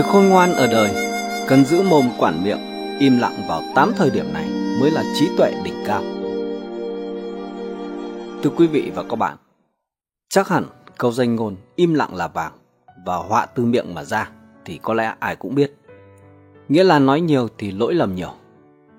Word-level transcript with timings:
Người 0.00 0.08
khôn 0.12 0.28
ngoan 0.28 0.54
ở 0.54 0.66
đời 0.66 0.90
cần 1.48 1.64
giữ 1.64 1.82
mồm 1.82 2.10
quản 2.18 2.44
miệng, 2.44 2.58
im 2.98 3.18
lặng 3.18 3.42
vào 3.48 3.62
8 3.74 3.92
thời 3.96 4.10
điểm 4.10 4.32
này 4.32 4.48
mới 4.80 4.90
là 4.90 5.02
trí 5.14 5.28
tuệ 5.36 5.52
đỉnh 5.64 5.74
cao. 5.86 6.02
Thưa 8.42 8.50
quý 8.56 8.66
vị 8.66 8.92
và 8.94 9.02
các 9.02 9.16
bạn, 9.16 9.36
chắc 10.28 10.48
hẳn 10.48 10.64
câu 10.98 11.12
danh 11.12 11.36
ngôn 11.36 11.56
im 11.76 11.94
lặng 11.94 12.14
là 12.14 12.28
vàng 12.28 12.52
và 13.06 13.16
họa 13.16 13.46
từ 13.46 13.64
miệng 13.64 13.94
mà 13.94 14.04
ra 14.04 14.30
thì 14.64 14.78
có 14.82 14.94
lẽ 14.94 15.14
ai 15.18 15.36
cũng 15.36 15.54
biết. 15.54 15.76
Nghĩa 16.68 16.84
là 16.84 16.98
nói 16.98 17.20
nhiều 17.20 17.48
thì 17.58 17.70
lỗi 17.70 17.94
lầm 17.94 18.14
nhiều. 18.14 18.32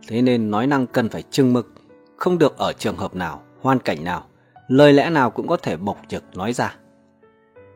Thế 0.07 0.21
nên 0.21 0.51
nói 0.51 0.67
năng 0.67 0.87
cần 0.87 1.09
phải 1.09 1.23
chừng 1.31 1.53
mực, 1.53 1.73
không 2.17 2.37
được 2.37 2.57
ở 2.57 2.73
trường 2.73 2.97
hợp 2.97 3.15
nào, 3.15 3.41
hoàn 3.61 3.79
cảnh 3.79 4.03
nào, 4.03 4.25
lời 4.67 4.93
lẽ 4.93 5.09
nào 5.09 5.31
cũng 5.31 5.47
có 5.47 5.57
thể 5.57 5.77
bộc 5.77 5.97
trực 6.07 6.23
nói 6.35 6.53
ra. 6.53 6.75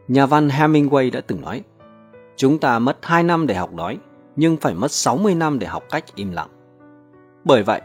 Nhà 0.08 0.26
văn 0.26 0.48
Hemingway 0.48 1.12
đã 1.12 1.22
từng 1.28 1.42
nói, 1.42 1.64
chúng 2.36 2.60
ta 2.60 2.80
mất 2.80 2.98
2 3.02 3.24
năm 3.24 3.48
để 3.48 3.56
học 3.56 3.74
nói, 3.74 3.98
nhưng 4.36 4.58
phải 4.58 4.74
mất 4.74 4.92
60 4.92 5.36
năm 5.36 5.60
để 5.60 5.68
học 5.68 5.84
cách 5.90 6.16
im 6.16 6.32
lặng. 6.32 6.50
Bởi 7.44 7.64
vậy, 7.64 7.82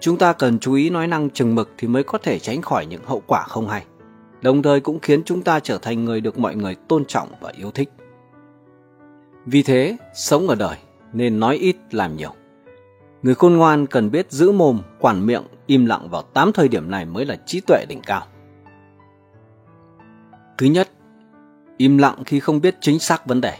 chúng 0.00 0.18
ta 0.18 0.32
cần 0.32 0.58
chú 0.58 0.74
ý 0.74 0.90
nói 0.90 1.06
năng 1.06 1.30
chừng 1.30 1.54
mực 1.54 1.70
thì 1.78 1.88
mới 1.88 2.02
có 2.02 2.18
thể 2.18 2.38
tránh 2.38 2.62
khỏi 2.62 2.86
những 2.86 3.04
hậu 3.04 3.22
quả 3.26 3.42
không 3.42 3.68
hay, 3.68 3.84
đồng 4.42 4.62
thời 4.62 4.80
cũng 4.80 5.00
khiến 5.00 5.22
chúng 5.24 5.42
ta 5.42 5.60
trở 5.60 5.78
thành 5.78 6.04
người 6.04 6.20
được 6.20 6.38
mọi 6.38 6.56
người 6.56 6.76
tôn 6.88 7.04
trọng 7.04 7.28
và 7.40 7.52
yêu 7.56 7.70
thích. 7.70 7.88
Vì 9.46 9.62
thế, 9.62 9.96
sống 10.14 10.48
ở 10.48 10.54
đời 10.54 10.76
nên 11.12 11.40
nói 11.40 11.56
ít 11.56 11.76
làm 11.90 12.16
nhiều. 12.16 12.30
Người 13.22 13.34
khôn 13.34 13.54
ngoan 13.54 13.86
cần 13.86 14.10
biết 14.10 14.32
giữ 14.32 14.52
mồm, 14.52 14.80
quản 14.98 15.26
miệng, 15.26 15.42
im 15.66 15.86
lặng 15.86 16.08
vào 16.10 16.22
8 16.22 16.52
thời 16.52 16.68
điểm 16.68 16.90
này 16.90 17.04
mới 17.04 17.26
là 17.26 17.36
trí 17.46 17.60
tuệ 17.60 17.84
đỉnh 17.88 18.00
cao. 18.06 18.26
Thứ 20.58 20.66
nhất, 20.66 20.88
im 21.76 21.98
lặng 21.98 22.22
khi 22.26 22.40
không 22.40 22.60
biết 22.60 22.76
chính 22.80 22.98
xác 22.98 23.26
vấn 23.26 23.40
đề. 23.40 23.58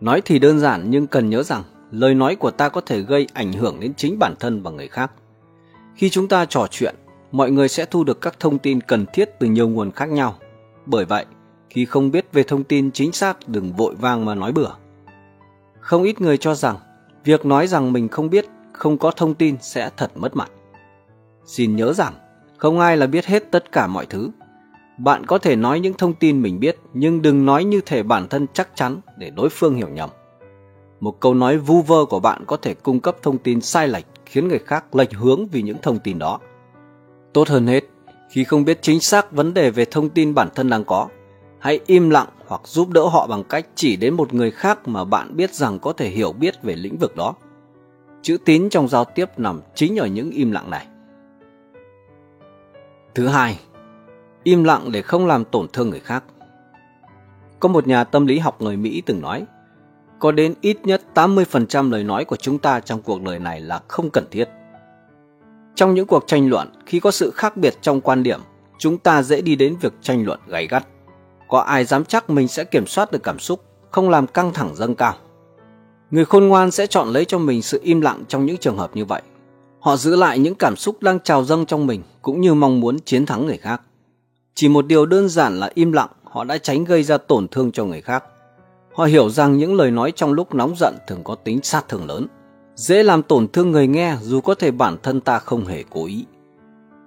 Nói 0.00 0.22
thì 0.24 0.38
đơn 0.38 0.58
giản 0.58 0.90
nhưng 0.90 1.06
cần 1.06 1.30
nhớ 1.30 1.42
rằng 1.42 1.62
lời 1.90 2.14
nói 2.14 2.36
của 2.36 2.50
ta 2.50 2.68
có 2.68 2.80
thể 2.80 3.00
gây 3.00 3.26
ảnh 3.34 3.52
hưởng 3.52 3.80
đến 3.80 3.94
chính 3.96 4.18
bản 4.18 4.34
thân 4.40 4.62
và 4.62 4.70
người 4.70 4.88
khác. 4.88 5.12
Khi 5.94 6.10
chúng 6.10 6.28
ta 6.28 6.44
trò 6.44 6.66
chuyện, 6.70 6.94
mọi 7.32 7.50
người 7.50 7.68
sẽ 7.68 7.84
thu 7.84 8.04
được 8.04 8.20
các 8.20 8.40
thông 8.40 8.58
tin 8.58 8.80
cần 8.80 9.06
thiết 9.12 9.30
từ 9.38 9.46
nhiều 9.46 9.68
nguồn 9.68 9.90
khác 9.90 10.08
nhau. 10.08 10.34
Bởi 10.86 11.04
vậy, 11.04 11.24
khi 11.70 11.84
không 11.84 12.10
biết 12.10 12.32
về 12.32 12.42
thông 12.42 12.64
tin 12.64 12.90
chính 12.90 13.12
xác 13.12 13.48
đừng 13.48 13.72
vội 13.72 13.94
vàng 13.94 14.24
mà 14.24 14.34
nói 14.34 14.52
bừa. 14.52 14.70
Không 15.80 16.02
ít 16.02 16.20
người 16.20 16.38
cho 16.38 16.54
rằng 16.54 16.76
việc 17.24 17.46
nói 17.46 17.66
rằng 17.66 17.92
mình 17.92 18.08
không 18.08 18.30
biết, 18.30 18.46
không 18.72 18.98
có 18.98 19.10
thông 19.10 19.34
tin 19.34 19.56
sẽ 19.60 19.90
thật 19.96 20.10
mất 20.14 20.36
mặt. 20.36 20.50
Xin 21.44 21.76
nhớ 21.76 21.92
rằng, 21.92 22.14
không 22.56 22.80
ai 22.80 22.96
là 22.96 23.06
biết 23.06 23.26
hết 23.26 23.50
tất 23.50 23.72
cả 23.72 23.86
mọi 23.86 24.06
thứ. 24.06 24.30
Bạn 24.98 25.26
có 25.26 25.38
thể 25.38 25.56
nói 25.56 25.80
những 25.80 25.94
thông 25.94 26.14
tin 26.14 26.42
mình 26.42 26.60
biết, 26.60 26.78
nhưng 26.94 27.22
đừng 27.22 27.46
nói 27.46 27.64
như 27.64 27.80
thể 27.86 28.02
bản 28.02 28.28
thân 28.28 28.46
chắc 28.52 28.68
chắn 28.74 29.00
để 29.18 29.30
đối 29.30 29.48
phương 29.48 29.74
hiểu 29.74 29.88
nhầm. 29.88 30.10
Một 31.00 31.20
câu 31.20 31.34
nói 31.34 31.58
vu 31.58 31.82
vơ 31.82 32.04
của 32.04 32.20
bạn 32.20 32.44
có 32.46 32.56
thể 32.56 32.74
cung 32.74 33.00
cấp 33.00 33.16
thông 33.22 33.38
tin 33.38 33.60
sai 33.60 33.88
lệch 33.88 34.04
khiến 34.26 34.48
người 34.48 34.58
khác 34.58 34.96
lệch 34.96 35.14
hướng 35.14 35.46
vì 35.46 35.62
những 35.62 35.76
thông 35.82 35.98
tin 35.98 36.18
đó. 36.18 36.40
Tốt 37.32 37.48
hơn 37.48 37.66
hết, 37.66 37.84
khi 38.30 38.44
không 38.44 38.64
biết 38.64 38.78
chính 38.82 39.00
xác 39.00 39.32
vấn 39.32 39.54
đề 39.54 39.70
về 39.70 39.84
thông 39.84 40.10
tin 40.10 40.34
bản 40.34 40.48
thân 40.54 40.70
đang 40.70 40.84
có, 40.84 41.08
hãy 41.58 41.80
im 41.86 42.10
lặng 42.10 42.28
hoặc 42.46 42.60
giúp 42.64 42.88
đỡ 42.90 43.02
họ 43.02 43.26
bằng 43.26 43.44
cách 43.44 43.66
chỉ 43.74 43.96
đến 43.96 44.14
một 44.14 44.34
người 44.34 44.50
khác 44.50 44.88
mà 44.88 45.04
bạn 45.04 45.36
biết 45.36 45.54
rằng 45.54 45.78
có 45.78 45.92
thể 45.92 46.08
hiểu 46.08 46.32
biết 46.32 46.62
về 46.62 46.76
lĩnh 46.76 46.96
vực 46.98 47.16
đó. 47.16 47.34
Chữ 48.22 48.36
tín 48.44 48.68
trong 48.70 48.88
giao 48.88 49.04
tiếp 49.04 49.30
nằm 49.36 49.60
chính 49.74 49.96
ở 49.96 50.06
những 50.06 50.30
im 50.30 50.52
lặng 50.52 50.70
này. 50.70 50.86
Thứ 53.14 53.26
hai, 53.26 53.58
im 54.46 54.64
lặng 54.64 54.92
để 54.92 55.02
không 55.02 55.26
làm 55.26 55.44
tổn 55.44 55.66
thương 55.72 55.90
người 55.90 56.00
khác. 56.00 56.24
Có 57.60 57.68
một 57.68 57.86
nhà 57.86 58.04
tâm 58.04 58.26
lý 58.26 58.38
học 58.38 58.62
người 58.62 58.76
Mỹ 58.76 59.02
từng 59.06 59.20
nói, 59.20 59.44
có 60.18 60.32
đến 60.32 60.54
ít 60.60 60.76
nhất 60.84 61.02
80% 61.14 61.90
lời 61.90 62.04
nói 62.04 62.24
của 62.24 62.36
chúng 62.36 62.58
ta 62.58 62.80
trong 62.80 63.02
cuộc 63.02 63.22
đời 63.22 63.38
này 63.38 63.60
là 63.60 63.80
không 63.88 64.10
cần 64.10 64.24
thiết. 64.30 64.48
Trong 65.74 65.94
những 65.94 66.06
cuộc 66.06 66.24
tranh 66.26 66.48
luận, 66.50 66.68
khi 66.86 67.00
có 67.00 67.10
sự 67.10 67.30
khác 67.30 67.56
biệt 67.56 67.74
trong 67.80 68.00
quan 68.00 68.22
điểm, 68.22 68.40
chúng 68.78 68.98
ta 68.98 69.22
dễ 69.22 69.40
đi 69.40 69.56
đến 69.56 69.76
việc 69.80 69.92
tranh 70.02 70.26
luận 70.26 70.40
gay 70.46 70.66
gắt. 70.66 70.86
Có 71.48 71.58
ai 71.58 71.84
dám 71.84 72.04
chắc 72.04 72.30
mình 72.30 72.48
sẽ 72.48 72.64
kiểm 72.64 72.86
soát 72.86 73.12
được 73.12 73.22
cảm 73.22 73.38
xúc, 73.38 73.64
không 73.90 74.10
làm 74.10 74.26
căng 74.26 74.52
thẳng 74.52 74.74
dâng 74.74 74.94
cao. 74.94 75.14
Người 76.10 76.24
khôn 76.24 76.48
ngoan 76.48 76.70
sẽ 76.70 76.86
chọn 76.86 77.08
lấy 77.08 77.24
cho 77.24 77.38
mình 77.38 77.62
sự 77.62 77.80
im 77.82 78.00
lặng 78.00 78.24
trong 78.28 78.46
những 78.46 78.56
trường 78.56 78.78
hợp 78.78 78.96
như 78.96 79.04
vậy. 79.04 79.22
Họ 79.80 79.96
giữ 79.96 80.16
lại 80.16 80.38
những 80.38 80.54
cảm 80.54 80.76
xúc 80.76 81.02
đang 81.02 81.20
trào 81.20 81.44
dâng 81.44 81.66
trong 81.66 81.86
mình 81.86 82.02
cũng 82.22 82.40
như 82.40 82.54
mong 82.54 82.80
muốn 82.80 82.98
chiến 83.04 83.26
thắng 83.26 83.46
người 83.46 83.58
khác. 83.58 83.80
Chỉ 84.58 84.68
một 84.68 84.86
điều 84.86 85.06
đơn 85.06 85.28
giản 85.28 85.60
là 85.60 85.70
im 85.74 85.92
lặng, 85.92 86.08
họ 86.24 86.44
đã 86.44 86.58
tránh 86.58 86.84
gây 86.84 87.02
ra 87.02 87.18
tổn 87.18 87.48
thương 87.48 87.72
cho 87.72 87.84
người 87.84 88.00
khác. 88.00 88.24
Họ 88.94 89.04
hiểu 89.04 89.30
rằng 89.30 89.56
những 89.56 89.74
lời 89.74 89.90
nói 89.90 90.12
trong 90.16 90.32
lúc 90.32 90.54
nóng 90.54 90.76
giận 90.76 90.94
thường 91.06 91.24
có 91.24 91.34
tính 91.34 91.60
sát 91.62 91.88
thương 91.88 92.06
lớn, 92.06 92.26
dễ 92.74 93.02
làm 93.02 93.22
tổn 93.22 93.48
thương 93.48 93.70
người 93.70 93.86
nghe 93.86 94.16
dù 94.20 94.40
có 94.40 94.54
thể 94.54 94.70
bản 94.70 94.96
thân 95.02 95.20
ta 95.20 95.38
không 95.38 95.64
hề 95.64 95.84
cố 95.90 96.06
ý. 96.06 96.26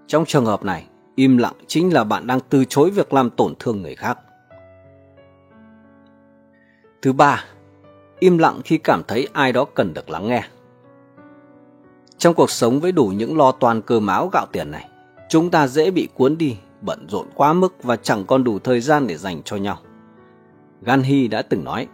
Trong 0.08 0.26
trường 0.26 0.46
hợp 0.46 0.64
này, 0.64 0.86
im 1.16 1.38
lặng 1.38 1.54
chính 1.68 1.94
là 1.94 2.04
bạn 2.04 2.28
đang 2.28 2.40
từ 2.50 2.66
chối 2.66 2.90
việc 2.90 3.14
làm 3.14 3.30
tổn 3.30 3.54
thương 3.60 3.82
người 3.82 3.96
khác. 3.96 4.20
Thứ 7.02 7.14
ba, 7.14 7.46
im 8.20 8.38
lặng 8.38 8.62
khi 8.66 8.78
cảm 8.78 9.02
thấy 9.08 9.28
ai 9.34 9.54
đó 9.54 9.66
cần 9.66 9.94
được 9.94 10.10
lắng 10.10 10.28
nghe. 10.28 10.44
Trong 12.18 12.34
cuộc 12.34 12.52
sống 12.52 12.80
với 12.80 12.92
đủ 12.92 13.06
những 13.06 13.38
lo 13.38 13.52
toan 13.52 13.82
cơ 13.82 14.00
máu 14.00 14.30
gạo 14.34 14.46
tiền 14.52 14.72
này, 14.72 14.90
chúng 15.30 15.52
ta 15.52 15.68
dễ 15.68 15.92
bị 15.92 16.08
cuốn 16.14 16.38
đi, 16.38 16.58
bận 16.82 17.08
rộn 17.10 17.28
quá 17.36 17.54
mức 17.54 17.84
và 17.84 17.96
chẳng 17.96 18.26
còn 18.26 18.44
đủ 18.44 18.60
thời 18.60 18.82
gian 18.82 19.08
để 19.08 19.18
dành 19.18 19.42
cho 19.46 19.58
nhau. 19.58 19.80
Gandhi 20.82 21.28
đã 21.28 21.42
từng 21.42 21.64
nói, 21.64 21.88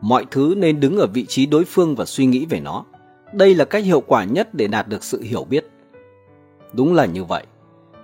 mọi 0.00 0.26
thứ 0.30 0.54
nên 0.56 0.80
đứng 0.80 0.96
ở 0.96 1.06
vị 1.06 1.26
trí 1.28 1.46
đối 1.46 1.64
phương 1.64 1.94
và 1.94 2.04
suy 2.04 2.26
nghĩ 2.26 2.46
về 2.46 2.60
nó. 2.60 2.84
Đây 3.32 3.54
là 3.54 3.64
cách 3.64 3.84
hiệu 3.84 4.00
quả 4.00 4.24
nhất 4.24 4.54
để 4.54 4.66
đạt 4.66 4.88
được 4.88 5.04
sự 5.04 5.22
hiểu 5.22 5.44
biết. 5.44 5.70
Đúng 6.72 6.94
là 6.94 7.06
như 7.06 7.24
vậy. 7.24 7.46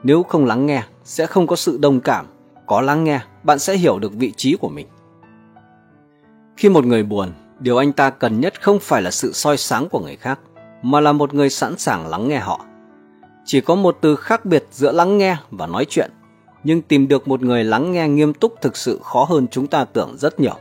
Nếu 0.03 0.23
không 0.23 0.45
lắng 0.45 0.67
nghe, 0.67 0.83
sẽ 1.05 1.27
không 1.27 1.47
có 1.47 1.57
sự 1.57 1.79
đồng 1.79 2.01
cảm. 2.01 2.27
Có 2.67 2.81
lắng 2.81 3.05
nghe, 3.05 3.21
bạn 3.43 3.59
sẽ 3.59 3.77
hiểu 3.77 3.99
được 3.99 4.13
vị 4.13 4.33
trí 4.37 4.57
của 4.57 4.69
mình. 4.69 4.87
Khi 6.57 6.69
một 6.69 6.85
người 6.85 7.03
buồn, 7.03 7.33
điều 7.61 7.77
anh 7.77 7.93
ta 7.93 8.11
cần 8.11 8.41
nhất 8.41 8.63
không 8.63 8.79
phải 8.81 9.03
là 9.03 9.11
sự 9.11 9.33
soi 9.33 9.57
sáng 9.57 9.89
của 9.89 10.01
người 10.01 10.17
khác, 10.17 10.41
mà 10.83 11.01
là 11.01 11.13
một 11.13 11.35
người 11.35 11.51
sẵn 11.51 11.79
sàng 11.79 12.07
lắng 12.07 12.29
nghe 12.29 12.39
họ. 12.39 12.65
Chỉ 13.51 13.61
có 13.61 13.75
một 13.75 13.99
từ 14.01 14.17
khác 14.17 14.45
biệt 14.45 14.65
giữa 14.71 14.93
lắng 14.93 15.19
nghe 15.19 15.37
và 15.51 15.67
nói 15.67 15.87
chuyện, 15.89 16.11
nhưng 16.65 16.83
tìm 16.83 17.09
được 17.09 17.29
một 17.29 17.43
người 17.43 17.65
lắng 17.65 17.93
nghe 17.93 18.09
nghiêm 18.09 18.35
túc 18.35 18.55
thực 18.61 18.77
sự 18.77 19.01
khó 19.05 19.25
hơn 19.25 19.47
chúng 19.51 19.67
ta 19.67 19.85
tưởng 19.85 20.17
rất 20.17 20.41
nhiều. 20.41 20.55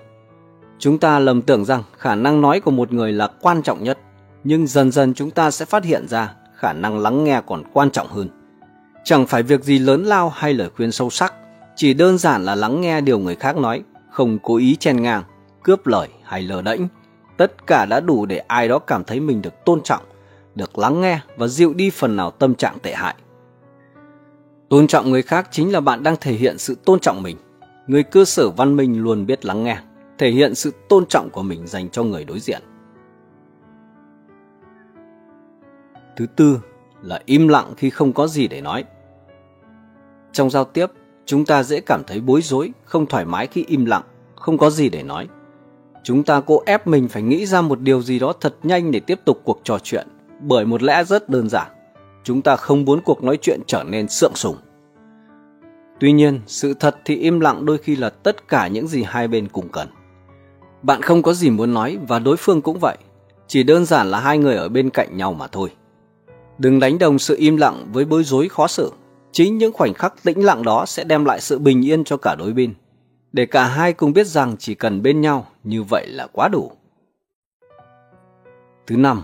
Chúng 0.80 0.98
ta 0.98 1.20
lầm 1.20 1.42
tưởng 1.42 1.66
rằng 1.66 1.84
khả 1.98 2.16
năng 2.16 2.42
nói 2.42 2.60
của 2.60 2.72
một 2.72 2.94
người 2.94 3.12
là 3.12 3.28
quan 3.42 3.62
trọng 3.62 3.84
nhất, 3.84 4.00
nhưng 4.44 4.68
dần 4.68 4.92
dần 4.92 5.14
chúng 5.14 5.32
ta 5.32 5.52
sẽ 5.52 5.66
phát 5.66 5.84
hiện 5.84 6.08
ra 6.08 6.34
khả 6.56 6.74
năng 6.74 7.00
lắng 7.00 7.24
nghe 7.24 7.42
còn 7.48 7.64
quan 7.74 7.92
trọng 7.92 8.08
hơn. 8.08 8.30
Chẳng 9.04 9.28
phải 9.28 9.44
việc 9.44 9.64
gì 9.64 9.80
lớn 9.80 10.04
lao 10.04 10.30
hay 10.30 10.54
lời 10.54 10.70
khuyên 10.76 10.92
sâu 10.92 11.10
sắc, 11.10 11.34
chỉ 11.76 11.94
đơn 11.94 12.18
giản 12.18 12.46
là 12.46 12.56
lắng 12.56 12.82
nghe 12.82 13.02
điều 13.02 13.20
người 13.20 13.36
khác 13.36 13.58
nói, 13.58 13.84
không 14.12 14.38
cố 14.44 14.58
ý 14.58 14.76
chen 14.76 15.02
ngang 15.02 15.24
cướp 15.64 15.88
lời 15.88 16.08
hay 16.24 16.42
lờ 16.42 16.62
đễnh, 16.62 16.82
tất 17.38 17.68
cả 17.68 17.86
đã 17.86 18.00
đủ 18.00 18.26
để 18.26 18.38
ai 18.38 18.68
đó 18.68 18.80
cảm 18.80 19.04
thấy 19.04 19.20
mình 19.20 19.42
được 19.42 19.66
tôn 19.66 19.82
trọng, 19.82 20.04
được 20.58 20.78
lắng 20.78 21.02
nghe 21.02 21.20
và 21.38 21.48
dịu 21.48 21.74
đi 21.74 21.90
phần 21.90 22.16
nào 22.16 22.32
tâm 22.32 22.56
trạng 22.56 22.80
tệ 22.80 22.94
hại. 22.94 23.16
Tôn 24.70 24.88
trọng 24.88 25.12
người 25.12 25.22
khác 25.22 25.48
chính 25.52 25.72
là 25.72 25.80
bạn 25.80 26.04
đang 26.04 26.16
thể 26.22 26.34
hiện 26.34 26.58
sự 26.58 26.76
tôn 26.86 27.00
trọng 27.00 27.24
mình. 27.24 27.38
Người 27.88 28.04
cơ 28.04 28.26
sở 28.26 28.50
văn 28.50 28.76
minh 28.76 29.04
luôn 29.04 29.26
biết 29.26 29.46
lắng 29.46 29.64
nghe, 29.64 29.78
thể 30.18 30.30
hiện 30.30 30.56
sự 30.56 30.72
tôn 30.90 31.06
trọng 31.06 31.30
của 31.30 31.44
mình 31.44 31.68
dành 31.68 31.90
cho 31.90 32.04
người 32.04 32.26
đối 32.26 32.40
diện. 32.40 32.62
Thứ 36.16 36.26
tư 36.36 36.60
là 37.02 37.22
im 37.26 37.48
lặng 37.48 37.74
khi 37.78 37.90
không 37.90 38.14
có 38.14 38.28
gì 38.28 38.48
để 38.48 38.62
nói. 38.62 38.84
Trong 40.32 40.50
giao 40.50 40.66
tiếp, 40.66 40.88
chúng 41.26 41.46
ta 41.46 41.64
dễ 41.64 41.80
cảm 41.80 42.04
thấy 42.08 42.22
bối 42.22 42.42
rối, 42.42 42.72
không 42.84 43.06
thoải 43.06 43.26
mái 43.26 43.48
khi 43.48 43.66
im 43.68 43.86
lặng, 43.86 44.04
không 44.36 44.58
có 44.58 44.70
gì 44.70 44.90
để 44.90 45.04
nói. 45.04 45.28
Chúng 46.04 46.24
ta 46.24 46.42
cố 46.46 46.64
ép 46.66 46.88
mình 46.88 47.08
phải 47.08 47.22
nghĩ 47.22 47.46
ra 47.46 47.62
một 47.62 47.80
điều 47.80 48.02
gì 48.02 48.20
đó 48.20 48.34
thật 48.42 48.56
nhanh 48.64 48.92
để 48.92 49.00
tiếp 49.00 49.20
tục 49.26 49.42
cuộc 49.44 49.62
trò 49.64 49.80
chuyện, 49.84 50.08
bởi 50.40 50.66
một 50.66 50.84
lẽ 50.84 51.04
rất 51.04 51.30
đơn 51.30 51.50
giản. 51.50 51.68
Chúng 52.24 52.42
ta 52.42 52.56
không 52.56 52.86
muốn 52.86 53.02
cuộc 53.02 53.24
nói 53.24 53.38
chuyện 53.42 53.60
trở 53.68 53.84
nên 53.84 54.08
sượng 54.08 54.36
sùng. 54.36 54.56
Tuy 56.00 56.12
nhiên, 56.12 56.42
sự 56.48 56.74
thật 56.74 56.96
thì 57.06 57.16
im 57.16 57.40
lặng 57.40 57.66
đôi 57.66 57.78
khi 57.78 57.96
là 57.96 58.10
tất 58.10 58.48
cả 58.48 58.68
những 58.68 58.88
gì 58.88 59.04
hai 59.04 59.28
bên 59.28 59.48
cùng 59.48 59.70
cần. 59.70 59.88
Bạn 60.82 61.02
không 61.02 61.22
có 61.22 61.34
gì 61.34 61.50
muốn 61.50 61.74
nói 61.74 61.98
và 62.08 62.20
đối 62.20 62.38
phương 62.38 62.62
cũng 62.62 62.80
vậy. 62.80 62.98
Chỉ 63.48 63.64
đơn 63.64 63.86
giản 63.86 64.12
là 64.12 64.20
hai 64.20 64.38
người 64.38 64.56
ở 64.56 64.70
bên 64.70 64.90
cạnh 64.90 65.18
nhau 65.18 65.34
mà 65.34 65.48
thôi. 65.48 65.70
Đừng 66.58 66.80
đánh 66.80 67.00
đồng 67.00 67.20
sự 67.20 67.36
im 67.36 67.58
lặng 67.58 67.88
với 67.94 68.06
bối 68.06 68.24
rối 68.24 68.50
khó 68.50 68.68
xử. 68.68 68.92
Chính 69.32 69.58
những 69.58 69.74
khoảnh 69.74 69.94
khắc 69.94 70.24
tĩnh 70.24 70.46
lặng 70.46 70.64
đó 70.64 70.86
sẽ 70.86 71.04
đem 71.04 71.26
lại 71.26 71.42
sự 71.42 71.60
bình 71.60 71.86
yên 71.86 72.04
cho 72.04 72.18
cả 72.18 72.36
đôi 72.36 72.54
bên 72.54 72.74
để 73.38 73.46
cả 73.46 73.68
hai 73.68 73.94
cùng 73.94 74.14
biết 74.14 74.28
rằng 74.28 74.56
chỉ 74.60 74.76
cần 74.76 75.02
bên 75.02 75.22
nhau 75.22 75.48
như 75.64 75.84
vậy 75.84 76.08
là 76.08 76.28
quá 76.32 76.48
đủ. 76.48 76.72
Thứ 78.88 78.98
năm, 78.98 79.24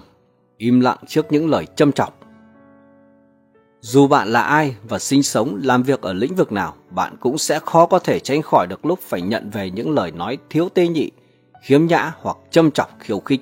im 0.58 0.80
lặng 0.80 0.98
trước 1.08 1.32
những 1.32 1.50
lời 1.50 1.68
châm 1.76 1.92
chọc. 1.92 2.20
Dù 3.80 4.08
bạn 4.08 4.28
là 4.28 4.42
ai 4.42 4.76
và 4.90 5.00
sinh 5.00 5.24
sống, 5.24 5.60
làm 5.64 5.84
việc 5.84 6.02
ở 6.02 6.14
lĩnh 6.14 6.36
vực 6.36 6.52
nào, 6.52 6.76
bạn 6.90 7.16
cũng 7.20 7.38
sẽ 7.38 7.60
khó 7.60 7.86
có 7.86 8.00
thể 8.00 8.20
tránh 8.20 8.42
khỏi 8.42 8.68
được 8.68 8.86
lúc 8.86 9.00
phải 9.02 9.22
nhận 9.22 9.50
về 9.50 9.70
những 9.70 9.92
lời 9.92 10.12
nói 10.12 10.38
thiếu 10.50 10.70
tê 10.70 10.88
nhị, 10.88 11.12
khiếm 11.64 11.86
nhã 11.86 12.12
hoặc 12.22 12.38
châm 12.52 12.72
chọc 12.72 12.90
khiêu 13.00 13.20
khích. 13.20 13.42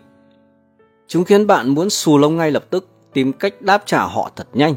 Chúng 1.07 1.23
khiến 1.23 1.47
bạn 1.47 1.69
muốn 1.69 1.89
xù 1.89 2.17
lông 2.17 2.37
ngay 2.37 2.51
lập 2.51 2.65
tức, 2.69 2.87
tìm 3.13 3.33
cách 3.33 3.61
đáp 3.61 3.83
trả 3.85 4.03
họ 4.03 4.31
thật 4.35 4.47
nhanh. 4.53 4.75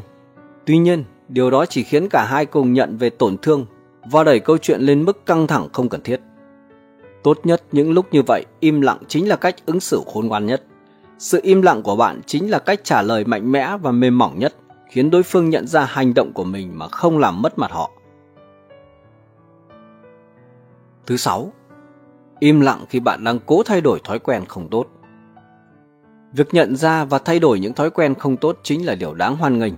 Tuy 0.65 0.77
nhiên, 0.77 1.03
điều 1.29 1.51
đó 1.51 1.65
chỉ 1.65 1.83
khiến 1.83 2.09
cả 2.09 2.25
hai 2.29 2.45
cùng 2.45 2.73
nhận 2.73 2.97
về 2.97 3.09
tổn 3.09 3.37
thương 3.41 3.65
và 4.11 4.23
đẩy 4.23 4.39
câu 4.39 4.57
chuyện 4.57 4.81
lên 4.81 5.05
mức 5.05 5.25
căng 5.25 5.47
thẳng 5.47 5.67
không 5.73 5.89
cần 5.89 6.01
thiết. 6.01 6.21
Tốt 7.23 7.39
nhất 7.43 7.63
những 7.71 7.91
lúc 7.91 8.05
như 8.11 8.21
vậy, 8.27 8.45
im 8.59 8.81
lặng 8.81 8.97
chính 9.07 9.27
là 9.27 9.35
cách 9.35 9.55
ứng 9.65 9.79
xử 9.79 10.01
khôn 10.13 10.27
ngoan 10.27 10.45
nhất. 10.45 10.63
Sự 11.17 11.39
im 11.43 11.61
lặng 11.61 11.83
của 11.83 11.95
bạn 11.95 12.21
chính 12.25 12.49
là 12.49 12.59
cách 12.59 12.79
trả 12.83 13.01
lời 13.01 13.25
mạnh 13.25 13.51
mẽ 13.51 13.77
và 13.81 13.91
mềm 13.91 14.17
mỏng 14.17 14.39
nhất, 14.39 14.55
khiến 14.89 15.09
đối 15.09 15.23
phương 15.23 15.49
nhận 15.49 15.67
ra 15.67 15.85
hành 15.85 16.13
động 16.13 16.33
của 16.33 16.43
mình 16.43 16.79
mà 16.79 16.87
không 16.87 17.17
làm 17.17 17.41
mất 17.41 17.59
mặt 17.59 17.71
họ. 17.71 17.91
Thứ 21.05 21.17
sáu, 21.17 21.51
im 22.39 22.61
lặng 22.61 22.85
khi 22.89 22.99
bạn 22.99 23.23
đang 23.23 23.39
cố 23.45 23.63
thay 23.63 23.81
đổi 23.81 23.99
thói 24.03 24.19
quen 24.19 24.45
không 24.45 24.69
tốt. 24.69 24.87
Việc 26.33 26.53
nhận 26.53 26.75
ra 26.75 27.05
và 27.05 27.19
thay 27.19 27.39
đổi 27.39 27.59
những 27.59 27.73
thói 27.73 27.89
quen 27.89 28.15
không 28.15 28.37
tốt 28.37 28.59
chính 28.63 28.85
là 28.85 28.95
điều 28.95 29.13
đáng 29.13 29.35
hoan 29.35 29.59
nghênh. 29.59 29.73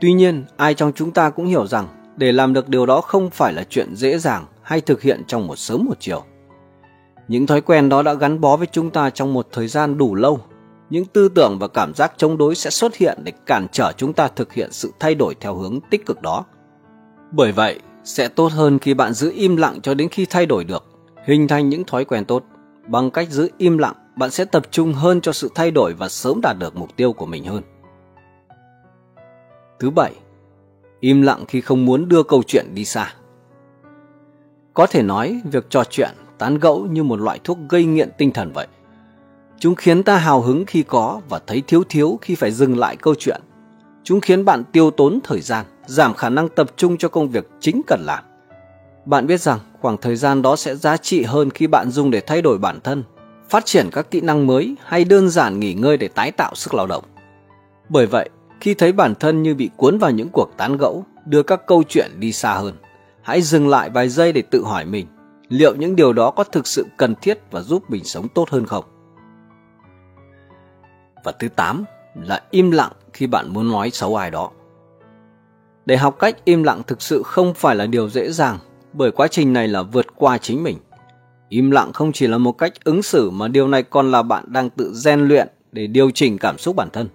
Tuy 0.00 0.12
nhiên, 0.12 0.44
ai 0.56 0.74
trong 0.74 0.92
chúng 0.92 1.10
ta 1.10 1.30
cũng 1.30 1.46
hiểu 1.46 1.66
rằng 1.66 1.86
để 2.16 2.32
làm 2.32 2.52
được 2.52 2.68
điều 2.68 2.86
đó 2.86 3.00
không 3.00 3.30
phải 3.30 3.52
là 3.52 3.64
chuyện 3.70 3.96
dễ 3.96 4.18
dàng 4.18 4.46
hay 4.62 4.80
thực 4.80 5.02
hiện 5.02 5.22
trong 5.26 5.46
một 5.46 5.56
sớm 5.56 5.84
một 5.84 5.96
chiều. 6.00 6.22
Những 7.28 7.46
thói 7.46 7.60
quen 7.60 7.88
đó 7.88 8.02
đã 8.02 8.14
gắn 8.14 8.40
bó 8.40 8.56
với 8.56 8.66
chúng 8.72 8.90
ta 8.90 9.10
trong 9.10 9.32
một 9.32 9.48
thời 9.52 9.68
gian 9.68 9.98
đủ 9.98 10.14
lâu. 10.14 10.40
Những 10.92 11.04
tư 11.04 11.28
tưởng 11.28 11.58
và 11.58 11.68
cảm 11.68 11.94
giác 11.94 12.12
chống 12.16 12.38
đối 12.38 12.54
sẽ 12.54 12.70
xuất 12.70 12.96
hiện 12.96 13.18
để 13.24 13.32
cản 13.46 13.66
trở 13.72 13.92
chúng 13.96 14.12
ta 14.12 14.28
thực 14.28 14.52
hiện 14.52 14.72
sự 14.72 14.92
thay 15.00 15.14
đổi 15.14 15.34
theo 15.40 15.54
hướng 15.54 15.80
tích 15.90 16.06
cực 16.06 16.22
đó. 16.22 16.44
Bởi 17.30 17.52
vậy, 17.52 17.80
sẽ 18.04 18.28
tốt 18.28 18.52
hơn 18.52 18.78
khi 18.78 18.94
bạn 18.94 19.12
giữ 19.12 19.32
im 19.36 19.56
lặng 19.56 19.80
cho 19.82 19.94
đến 19.94 20.08
khi 20.08 20.26
thay 20.26 20.46
đổi 20.46 20.64
được, 20.64 20.84
hình 21.26 21.48
thành 21.48 21.68
những 21.68 21.84
thói 21.84 22.04
quen 22.04 22.24
tốt. 22.24 22.44
Bằng 22.86 23.10
cách 23.10 23.30
giữ 23.30 23.48
im 23.58 23.78
lặng, 23.78 23.94
bạn 24.16 24.30
sẽ 24.30 24.44
tập 24.44 24.62
trung 24.70 24.92
hơn 24.92 25.20
cho 25.20 25.32
sự 25.32 25.50
thay 25.54 25.70
đổi 25.70 25.94
và 25.94 26.08
sớm 26.08 26.40
đạt 26.42 26.58
được 26.58 26.76
mục 26.76 26.96
tiêu 26.96 27.12
của 27.12 27.26
mình 27.26 27.44
hơn. 27.44 27.62
Thứ 29.78 29.90
bảy, 29.90 30.12
im 31.00 31.22
lặng 31.22 31.44
khi 31.48 31.60
không 31.60 31.84
muốn 31.86 32.08
đưa 32.08 32.22
câu 32.22 32.42
chuyện 32.46 32.66
đi 32.74 32.84
xa. 32.84 33.14
Có 34.74 34.86
thể 34.86 35.02
nói, 35.02 35.40
việc 35.44 35.70
trò 35.70 35.84
chuyện, 35.84 36.10
tán 36.38 36.58
gẫu 36.58 36.86
như 36.86 37.02
một 37.02 37.20
loại 37.20 37.40
thuốc 37.44 37.58
gây 37.68 37.84
nghiện 37.84 38.10
tinh 38.18 38.32
thần 38.32 38.52
vậy. 38.52 38.66
Chúng 39.62 39.74
khiến 39.74 40.02
ta 40.02 40.16
hào 40.16 40.40
hứng 40.40 40.64
khi 40.66 40.82
có 40.82 41.20
và 41.28 41.40
thấy 41.46 41.62
thiếu 41.66 41.82
thiếu 41.88 42.18
khi 42.22 42.34
phải 42.34 42.50
dừng 42.50 42.78
lại 42.78 42.96
câu 42.96 43.14
chuyện. 43.14 43.40
Chúng 44.04 44.20
khiến 44.20 44.44
bạn 44.44 44.64
tiêu 44.72 44.90
tốn 44.90 45.18
thời 45.24 45.40
gian, 45.40 45.66
giảm 45.86 46.14
khả 46.14 46.28
năng 46.28 46.48
tập 46.48 46.70
trung 46.76 46.96
cho 46.96 47.08
công 47.08 47.28
việc 47.28 47.48
chính 47.60 47.82
cần 47.86 48.00
làm. 48.06 48.24
Bạn 49.04 49.26
biết 49.26 49.40
rằng 49.40 49.58
khoảng 49.80 49.96
thời 49.96 50.16
gian 50.16 50.42
đó 50.42 50.56
sẽ 50.56 50.76
giá 50.76 50.96
trị 50.96 51.22
hơn 51.22 51.50
khi 51.50 51.66
bạn 51.66 51.90
dùng 51.90 52.10
để 52.10 52.20
thay 52.20 52.42
đổi 52.42 52.58
bản 52.58 52.80
thân, 52.84 53.04
phát 53.48 53.64
triển 53.64 53.88
các 53.92 54.10
kỹ 54.10 54.20
năng 54.20 54.46
mới 54.46 54.74
hay 54.84 55.04
đơn 55.04 55.28
giản 55.28 55.60
nghỉ 55.60 55.74
ngơi 55.74 55.96
để 55.96 56.08
tái 56.08 56.30
tạo 56.30 56.54
sức 56.54 56.74
lao 56.74 56.86
động. 56.86 57.04
Bởi 57.88 58.06
vậy, 58.06 58.30
khi 58.60 58.74
thấy 58.74 58.92
bản 58.92 59.14
thân 59.14 59.42
như 59.42 59.54
bị 59.54 59.70
cuốn 59.76 59.98
vào 59.98 60.10
những 60.10 60.28
cuộc 60.32 60.50
tán 60.56 60.76
gẫu, 60.76 61.04
đưa 61.26 61.42
các 61.42 61.66
câu 61.66 61.82
chuyện 61.88 62.10
đi 62.18 62.32
xa 62.32 62.54
hơn, 62.54 62.74
hãy 63.22 63.42
dừng 63.42 63.68
lại 63.68 63.90
vài 63.90 64.08
giây 64.08 64.32
để 64.32 64.42
tự 64.42 64.64
hỏi 64.64 64.84
mình, 64.84 65.06
liệu 65.48 65.74
những 65.74 65.96
điều 65.96 66.12
đó 66.12 66.30
có 66.30 66.44
thực 66.44 66.66
sự 66.66 66.86
cần 66.96 67.14
thiết 67.22 67.38
và 67.50 67.60
giúp 67.60 67.90
mình 67.90 68.04
sống 68.04 68.28
tốt 68.34 68.50
hơn 68.50 68.66
không? 68.66 68.84
Và 71.24 71.32
thứ 71.32 71.48
8 71.48 71.84
là 72.14 72.42
im 72.50 72.70
lặng 72.70 72.92
khi 73.12 73.26
bạn 73.26 73.52
muốn 73.52 73.70
nói 73.70 73.90
xấu 73.90 74.16
ai 74.16 74.30
đó. 74.30 74.50
Để 75.86 75.96
học 75.96 76.18
cách 76.18 76.44
im 76.44 76.62
lặng 76.62 76.82
thực 76.86 77.02
sự 77.02 77.22
không 77.22 77.54
phải 77.54 77.76
là 77.76 77.86
điều 77.86 78.08
dễ 78.08 78.30
dàng, 78.30 78.58
bởi 78.92 79.10
quá 79.10 79.28
trình 79.28 79.52
này 79.52 79.68
là 79.68 79.82
vượt 79.82 80.06
qua 80.16 80.38
chính 80.38 80.62
mình. 80.62 80.78
Im 81.48 81.70
lặng 81.70 81.92
không 81.92 82.12
chỉ 82.12 82.26
là 82.26 82.38
một 82.38 82.52
cách 82.52 82.72
ứng 82.84 83.02
xử 83.02 83.30
mà 83.30 83.48
điều 83.48 83.68
này 83.68 83.82
còn 83.82 84.10
là 84.10 84.22
bạn 84.22 84.44
đang 84.46 84.70
tự 84.70 84.92
rèn 84.94 85.20
luyện 85.20 85.48
để 85.72 85.86
điều 85.86 86.10
chỉnh 86.10 86.38
cảm 86.38 86.58
xúc 86.58 86.76
bản 86.76 86.88
thân. 86.92 87.08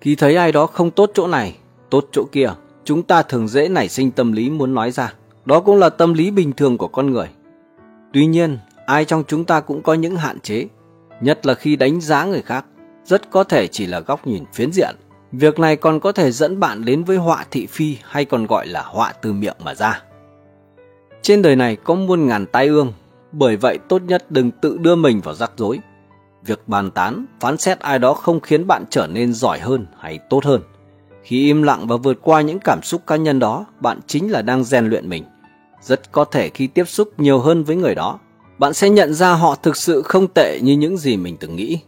Khi 0.00 0.14
thấy 0.14 0.36
ai 0.36 0.52
đó 0.52 0.66
không 0.66 0.90
tốt 0.90 1.10
chỗ 1.14 1.26
này, 1.26 1.56
tốt 1.90 2.04
chỗ 2.12 2.24
kia, 2.32 2.50
chúng 2.84 3.02
ta 3.02 3.22
thường 3.22 3.48
dễ 3.48 3.68
nảy 3.68 3.88
sinh 3.88 4.10
tâm 4.10 4.32
lý 4.32 4.50
muốn 4.50 4.74
nói 4.74 4.90
ra. 4.90 5.12
Đó 5.44 5.60
cũng 5.60 5.78
là 5.78 5.90
tâm 5.90 6.14
lý 6.14 6.30
bình 6.30 6.52
thường 6.52 6.78
của 6.78 6.88
con 6.88 7.10
người. 7.10 7.28
Tuy 8.12 8.26
nhiên, 8.26 8.58
ai 8.86 9.04
trong 9.04 9.24
chúng 9.28 9.44
ta 9.44 9.60
cũng 9.60 9.82
có 9.82 9.94
những 9.94 10.16
hạn 10.16 10.40
chế, 10.40 10.66
nhất 11.20 11.46
là 11.46 11.54
khi 11.54 11.76
đánh 11.76 12.00
giá 12.00 12.24
người 12.24 12.42
khác, 12.42 12.64
rất 13.08 13.30
có 13.30 13.44
thể 13.44 13.66
chỉ 13.66 13.86
là 13.86 14.00
góc 14.00 14.26
nhìn 14.26 14.44
phiến 14.54 14.72
diện. 14.72 14.96
Việc 15.32 15.58
này 15.58 15.76
còn 15.76 16.00
có 16.00 16.12
thể 16.12 16.32
dẫn 16.32 16.60
bạn 16.60 16.84
đến 16.84 17.04
với 17.04 17.16
họa 17.16 17.44
thị 17.50 17.66
phi 17.66 17.96
hay 18.02 18.24
còn 18.24 18.46
gọi 18.46 18.66
là 18.66 18.82
họa 18.82 19.12
từ 19.12 19.32
miệng 19.32 19.56
mà 19.64 19.74
ra. 19.74 20.02
Trên 21.22 21.42
đời 21.42 21.56
này 21.56 21.76
có 21.76 21.94
muôn 21.94 22.26
ngàn 22.26 22.46
tai 22.46 22.66
ương, 22.66 22.92
bởi 23.32 23.56
vậy 23.56 23.78
tốt 23.88 24.02
nhất 24.02 24.30
đừng 24.30 24.50
tự 24.50 24.78
đưa 24.78 24.94
mình 24.94 25.20
vào 25.20 25.34
rắc 25.34 25.52
rối. 25.56 25.80
Việc 26.44 26.68
bàn 26.68 26.90
tán, 26.90 27.26
phán 27.40 27.56
xét 27.56 27.78
ai 27.80 27.98
đó 27.98 28.14
không 28.14 28.40
khiến 28.40 28.66
bạn 28.66 28.84
trở 28.90 29.06
nên 29.06 29.32
giỏi 29.32 29.58
hơn 29.58 29.86
hay 29.98 30.18
tốt 30.30 30.44
hơn. 30.44 30.62
Khi 31.22 31.44
im 31.44 31.62
lặng 31.62 31.86
và 31.86 31.96
vượt 31.96 32.18
qua 32.22 32.40
những 32.40 32.58
cảm 32.58 32.82
xúc 32.82 33.02
cá 33.06 33.16
nhân 33.16 33.38
đó, 33.38 33.66
bạn 33.80 34.00
chính 34.06 34.30
là 34.30 34.42
đang 34.42 34.64
rèn 34.64 34.86
luyện 34.86 35.08
mình. 35.08 35.24
Rất 35.82 36.12
có 36.12 36.24
thể 36.24 36.48
khi 36.48 36.66
tiếp 36.66 36.84
xúc 36.88 37.20
nhiều 37.20 37.38
hơn 37.38 37.64
với 37.64 37.76
người 37.76 37.94
đó, 37.94 38.18
bạn 38.58 38.74
sẽ 38.74 38.90
nhận 38.90 39.14
ra 39.14 39.32
họ 39.32 39.54
thực 39.54 39.76
sự 39.76 40.02
không 40.02 40.28
tệ 40.34 40.60
như 40.62 40.72
những 40.72 40.96
gì 40.96 41.16
mình 41.16 41.36
từng 41.40 41.56
nghĩ. 41.56 41.78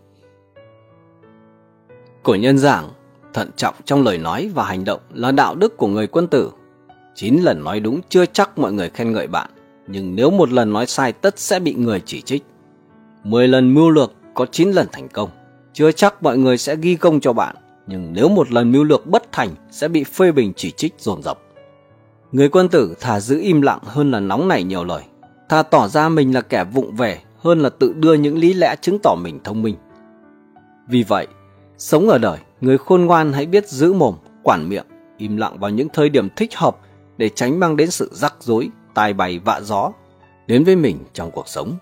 Cổ 2.23 2.35
nhân 2.35 2.59
giảng, 2.59 2.89
thận 3.35 3.51
trọng 3.57 3.75
trong 3.85 4.03
lời 4.03 4.19
nói 4.19 4.51
và 4.55 4.65
hành 4.65 4.85
động 4.85 5.01
là 5.15 5.33
đạo 5.33 5.55
đức 5.55 5.77
của 5.77 5.87
người 5.87 6.07
quân 6.07 6.27
tử. 6.27 6.51
Chín 7.15 7.37
lần 7.43 7.65
nói 7.65 7.81
đúng 7.81 8.01
chưa 8.09 8.27
chắc 8.27 8.59
mọi 8.59 8.73
người 8.73 8.91
khen 8.91 9.13
ngợi 9.13 9.27
bạn, 9.27 9.51
nhưng 9.87 10.15
nếu 10.15 10.31
một 10.31 10.53
lần 10.53 10.73
nói 10.73 10.87
sai 10.87 11.13
tất 11.13 11.39
sẽ 11.39 11.61
bị 11.61 11.75
người 11.75 12.03
chỉ 12.07 12.21
trích. 12.21 12.45
Mười 13.25 13.49
lần 13.49 13.75
mưu 13.75 13.91
lược 13.91 14.13
có 14.35 14.47
chín 14.47 14.71
lần 14.71 14.87
thành 14.93 15.09
công, 15.09 15.31
chưa 15.73 15.93
chắc 15.93 16.23
mọi 16.23 16.39
người 16.39 16.59
sẽ 16.59 16.77
ghi 16.77 16.95
công 16.95 17.21
cho 17.21 17.33
bạn, 17.33 17.57
nhưng 17.87 18.13
nếu 18.13 18.29
một 18.29 18.53
lần 18.53 18.73
mưu 18.73 18.85
lược 18.85 19.07
bất 19.07 19.33
thành 19.33 19.49
sẽ 19.71 19.89
bị 19.89 20.05
phê 20.05 20.33
bình 20.33 20.53
chỉ 20.57 20.71
trích 20.71 20.95
dồn 20.99 21.23
dập. 21.23 21.39
Người 22.33 22.49
quân 22.49 22.69
tử 22.69 22.95
thà 23.01 23.21
giữ 23.21 23.41
im 23.41 23.63
lặng 23.63 23.81
hơn 23.85 24.11
là 24.11 24.21
nóng 24.21 24.49
nảy 24.49 24.65
nhiều 24.65 24.85
lời, 24.85 25.03
thà 25.49 25.63
tỏ 25.63 25.89
ra 25.89 26.09
mình 26.09 26.35
là 26.35 26.41
kẻ 26.41 26.65
vụng 26.65 26.97
về 26.97 27.21
hơn 27.39 27.61
là 27.61 27.69
tự 27.69 27.93
đưa 27.93 28.15
những 28.15 28.39
lý 28.39 28.53
lẽ 28.53 28.77
chứng 28.81 28.99
tỏ 29.03 29.15
mình 29.15 29.41
thông 29.45 29.63
minh. 29.63 29.77
Vì 30.89 31.03
vậy, 31.03 31.27
sống 31.81 32.09
ở 32.09 32.19
đời, 32.19 32.39
người 32.61 32.79
khôn 32.79 33.05
ngoan 33.05 33.33
hãy 33.33 33.47
biết 33.47 33.69
giữ 33.69 33.93
mồm, 33.93 34.15
quản 34.43 34.69
miệng, 34.69 34.87
im 35.17 35.37
lặng 35.37 35.59
vào 35.59 35.71
những 35.71 35.89
thời 35.93 36.09
điểm 36.09 36.29
thích 36.37 36.57
hợp 36.57 36.77
để 37.17 37.29
tránh 37.29 37.61
mang 37.61 37.77
đến 37.77 37.91
sự 37.91 38.11
rắc 38.13 38.35
rối, 38.41 38.69
tai 38.95 39.13
bày 39.13 39.39
vạ 39.39 39.61
gió 39.61 39.93
đến 40.47 40.65
với 40.65 40.77
mình 40.77 40.99
trong 41.13 41.31
cuộc 41.31 41.49
sống. 41.49 41.77